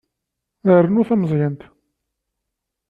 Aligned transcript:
Rnu 0.83 1.01
tameẓyant. 1.07 1.61